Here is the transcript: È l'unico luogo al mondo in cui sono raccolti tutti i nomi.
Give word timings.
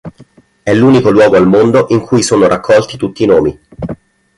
È 0.63 0.73
l'unico 0.73 1.11
luogo 1.11 1.35
al 1.37 1.45
mondo 1.47 1.85
in 1.89 1.99
cui 1.99 2.23
sono 2.23 2.47
raccolti 2.47 2.97
tutti 2.97 3.21
i 3.21 3.27
nomi. 3.27 3.59